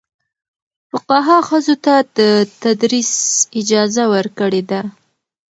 [0.91, 2.19] فقهاء ښځو ته د
[2.61, 3.11] تدریس
[3.59, 4.81] اجازه ورکړې ده.